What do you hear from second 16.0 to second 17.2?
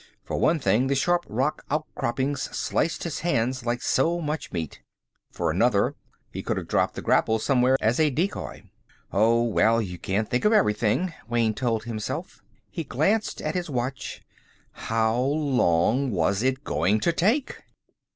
was it going to